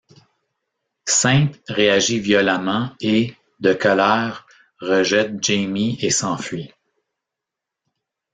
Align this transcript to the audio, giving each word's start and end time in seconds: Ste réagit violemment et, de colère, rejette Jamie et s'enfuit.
Ste 1.05 1.53
réagit 1.69 2.19
violemment 2.19 2.89
et, 3.01 3.35
de 3.59 3.71
colère, 3.75 4.47
rejette 4.79 5.43
Jamie 5.43 5.95
et 6.01 6.09
s'enfuit. 6.09 6.73